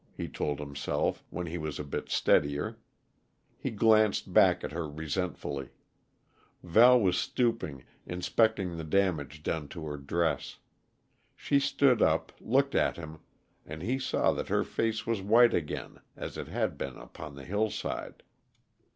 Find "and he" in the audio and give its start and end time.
13.63-13.99